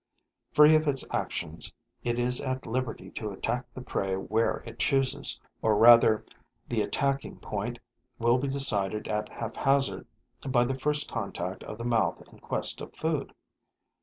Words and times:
Free 0.51 0.75
of 0.75 0.87
its 0.87 1.05
actions, 1.11 1.71
it 2.03 2.17
is 2.17 2.41
at 2.41 2.65
liberty 2.65 3.11
to 3.11 3.29
attack 3.29 3.71
the 3.71 3.83
prey 3.83 4.15
where 4.15 4.63
it 4.65 4.79
chooses; 4.79 5.39
or 5.61 5.75
rather 5.75 6.25
the 6.67 6.81
attacking 6.81 7.37
point 7.37 7.77
will 8.17 8.39
be 8.39 8.47
decided 8.47 9.07
at 9.07 9.29
haphazard 9.29 10.07
by 10.49 10.63
the 10.63 10.79
first 10.79 11.07
contact 11.07 11.63
of 11.65 11.77
the 11.77 11.83
mouth 11.85 12.19
in 12.33 12.39
quest 12.39 12.81
of 12.81 12.95
food. 12.95 13.31